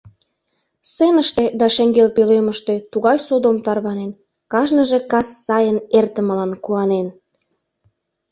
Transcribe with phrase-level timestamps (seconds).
[0.89, 4.11] Сценыште да шеҥгел пӧлемыште тугай содом тарванен,
[4.51, 7.07] кажныже кас сайын эртымылан куанен.